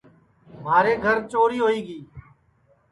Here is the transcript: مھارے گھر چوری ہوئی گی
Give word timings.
مھارے 0.63 0.93
گھر 1.03 1.17
چوری 1.31 1.57
ہوئی 1.63 1.79
گی 1.87 1.99